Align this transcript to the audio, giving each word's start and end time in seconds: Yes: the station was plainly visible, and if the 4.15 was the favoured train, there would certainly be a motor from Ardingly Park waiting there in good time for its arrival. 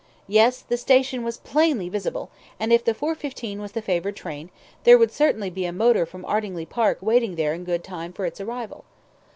Yes: 0.27 0.61
the 0.61 0.77
station 0.77 1.23
was 1.23 1.37
plainly 1.37 1.87
visible, 1.87 2.31
and 2.59 2.73
if 2.73 2.83
the 2.83 2.95
4.15 2.95 3.59
was 3.59 3.73
the 3.73 3.83
favoured 3.83 4.15
train, 4.15 4.49
there 4.83 4.97
would 4.97 5.11
certainly 5.11 5.51
be 5.51 5.65
a 5.67 5.71
motor 5.71 6.07
from 6.07 6.25
Ardingly 6.25 6.65
Park 6.67 6.97
waiting 7.01 7.35
there 7.35 7.53
in 7.53 7.63
good 7.63 7.83
time 7.83 8.11
for 8.11 8.25
its 8.25 8.41
arrival. 8.41 8.83